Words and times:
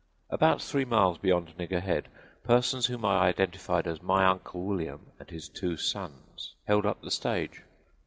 About 0.31 0.63
three 0.63 0.83
miles 0.83 1.19
beyond 1.19 1.55
Nigger 1.59 1.83
Head, 1.83 2.07
persons 2.43 2.87
whom 2.87 3.05
I 3.05 3.27
identified 3.27 3.85
as 3.85 4.01
my 4.01 4.25
Uncle 4.25 4.65
William 4.65 5.11
and 5.19 5.29
his 5.29 5.47
two 5.47 5.77
sons 5.77 6.55
held 6.65 6.87
up 6.87 7.03
the 7.03 7.11
stage. 7.11 7.61